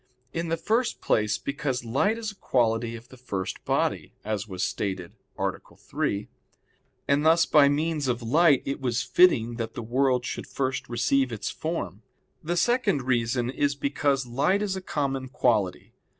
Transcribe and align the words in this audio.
In 0.33 0.47
the 0.47 0.57
first 0.57 0.99
place 0.99 1.37
because 1.37 1.85
light 1.85 2.17
is 2.17 2.31
a 2.31 2.35
quality 2.35 2.95
of 2.95 3.09
the 3.09 3.17
first 3.17 3.63
body, 3.65 4.15
as 4.25 4.47
was 4.47 4.63
stated 4.63 5.13
(A. 5.37 5.51
3), 5.77 6.27
and 7.07 7.23
thus 7.23 7.45
by 7.45 7.69
means 7.69 8.07
of 8.07 8.23
light 8.23 8.63
it 8.65 8.81
was 8.81 9.03
fitting 9.03 9.57
that 9.57 9.75
the 9.75 9.83
world 9.83 10.25
should 10.25 10.47
first 10.47 10.89
receive 10.89 11.31
its 11.31 11.51
form. 11.51 12.01
The 12.43 12.57
second 12.57 13.03
reason 13.03 13.51
is 13.51 13.75
because 13.75 14.25
light 14.25 14.63
is 14.63 14.75
a 14.75 14.81
common 14.81 15.29
quality. 15.29 15.93